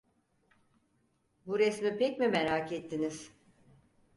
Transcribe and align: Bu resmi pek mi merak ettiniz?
Bu 1.45 1.59
resmi 1.59 1.97
pek 1.97 2.19
mi 2.19 2.27
merak 2.27 2.71
ettiniz? 2.71 3.31